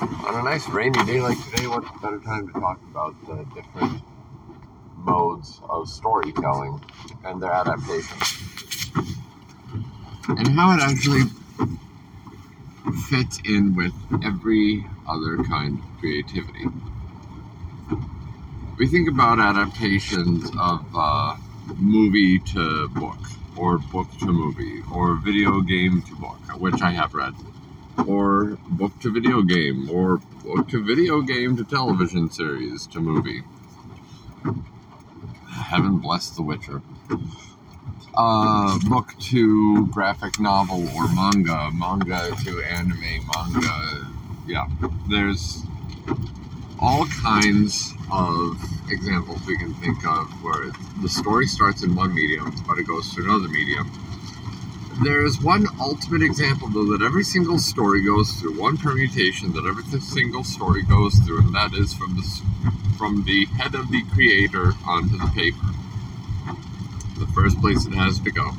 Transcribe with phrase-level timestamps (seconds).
[0.00, 4.02] On a nice rainy day like today, what better time to talk about the different
[4.96, 6.80] modes of storytelling
[7.24, 8.38] and their adaptations?
[10.28, 11.24] And how it actually
[13.10, 13.92] fits in with
[14.24, 16.64] every other kind of creativity.
[18.78, 21.36] We think about adaptations of uh,
[21.76, 23.18] movie to book,
[23.54, 27.34] or book to movie, or video game to book, which I have read,
[28.06, 33.42] or book to video game, or book to video game to television series to movie.
[35.48, 36.82] Heaven bless The Witcher.
[38.14, 44.06] Uh, book to graphic novel or manga, manga to anime, manga.
[44.46, 44.66] Yeah,
[45.08, 45.62] there's
[46.80, 48.58] all kinds of
[48.90, 53.14] examples we can think of where the story starts in one medium, but it goes
[53.14, 53.90] to another medium.
[55.02, 59.98] There's one ultimate example, though, that every single story goes through, one permutation that every
[59.98, 62.42] single story goes through, and that is from the,
[62.98, 65.68] from the head of the creator onto the paper.
[67.18, 68.50] The first place it has to go.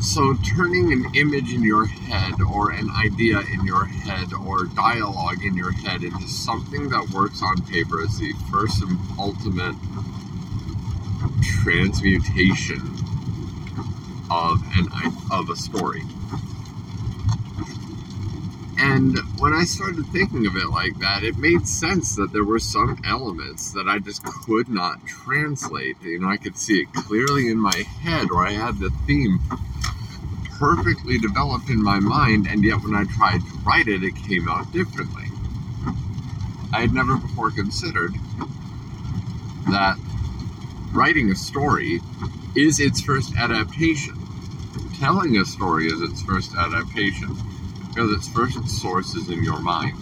[0.00, 5.44] So, turning an image in your head, or an idea in your head, or dialogue
[5.44, 9.76] in your head into something that works on paper is the first and ultimate
[11.42, 12.96] transmutation
[14.30, 14.88] of an
[15.30, 16.02] of a story.
[18.78, 22.58] And when I started thinking of it like that, it made sense that there were
[22.58, 26.00] some elements that I just could not translate.
[26.00, 29.38] You know, I could see it clearly in my head, or I had the theme
[30.58, 34.48] perfectly developed in my mind, and yet when I tried to write it, it came
[34.48, 35.26] out differently.
[36.72, 38.14] I had never before considered
[39.70, 39.98] that
[40.92, 42.00] writing a story
[42.56, 44.16] is its first adaptation.
[44.98, 47.36] Telling a story is its first adaptation
[47.88, 49.96] because its first source is in your mind.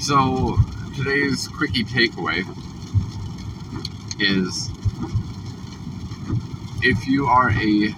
[0.00, 0.58] So,
[0.96, 2.44] today's quickie takeaway
[4.20, 4.70] is
[6.82, 7.94] if you are a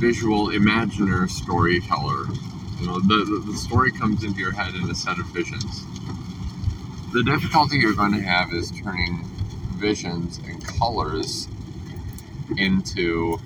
[0.00, 2.26] visual imaginer storyteller.
[2.80, 5.84] You know, the, the, story comes into your head in a set of visions.
[7.12, 9.24] The difficulty you're going to have is turning
[9.78, 11.48] visions and colors
[12.56, 13.40] into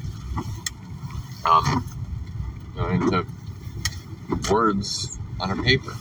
[1.47, 1.82] um,
[2.76, 3.25] into
[4.50, 5.94] words on a paper.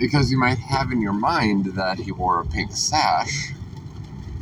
[0.00, 3.52] Because you might have in your mind that he wore a pink sash,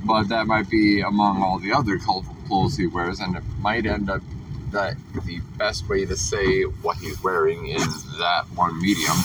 [0.06, 3.84] but that might be among all the other colorful clothes he wears, and it might
[3.84, 4.22] end up
[4.70, 4.96] that
[5.26, 7.80] the best way to say what he's wearing in
[8.18, 9.16] that one medium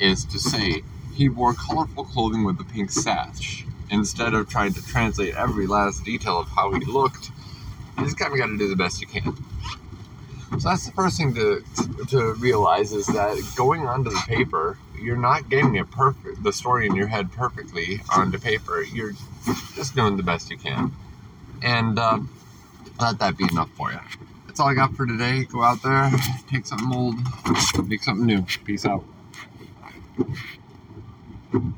[0.00, 0.82] is to say
[1.14, 3.64] he wore colorful clothing with a pink sash.
[3.90, 7.30] Instead of trying to translate every last detail of how he looked,
[7.96, 9.34] you just kind of got to do the best you can.
[10.58, 11.62] So that's the first thing to,
[12.08, 16.86] to realize is that going onto the paper, you're not getting it perfect, the story
[16.86, 18.82] in your head perfectly onto paper.
[18.82, 19.12] You're
[19.74, 20.92] just doing the best you can.
[21.62, 22.30] And um,
[23.00, 24.00] let that be enough for you.
[24.46, 25.44] That's all I got for today.
[25.44, 26.10] Go out there,
[26.50, 27.14] take something old,
[27.86, 28.42] make something new.
[28.64, 29.04] Peace out.
[30.18, 30.30] Thank
[31.52, 31.74] you.